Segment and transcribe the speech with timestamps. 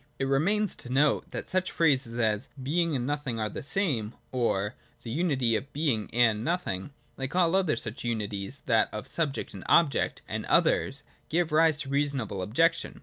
[0.17, 4.15] (4) It remains to note that such phrases as' Being and Nothing are the same,'
[4.31, 6.89] or' The unity of Being and Nothing'—
[7.19, 11.89] like all other such unities, that of subject and object, and others— give rise to
[11.89, 12.99] reasonable objec tion.